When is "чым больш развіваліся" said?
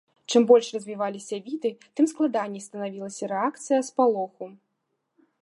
0.35-1.39